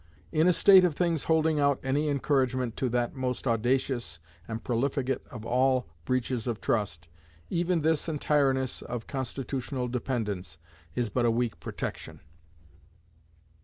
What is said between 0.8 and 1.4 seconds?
of things